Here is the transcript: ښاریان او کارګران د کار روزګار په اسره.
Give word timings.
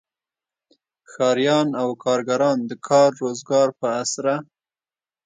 ښاریان 1.11 1.67
او 1.81 1.89
کارګران 2.03 2.57
د 2.69 2.71
کار 2.87 3.09
روزګار 3.23 3.67
په 3.79 3.87
اسره. 4.01 4.35